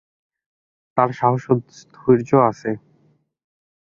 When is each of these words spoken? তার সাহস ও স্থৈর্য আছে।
তার 0.97 1.09
সাহস 1.19 1.43
ও 1.51 1.53
স্থৈর্য 1.79 2.29
আছে। 2.49 2.71